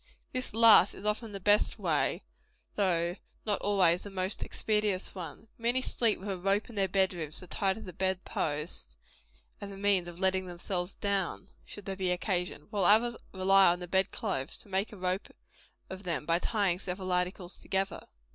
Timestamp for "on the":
13.67-13.87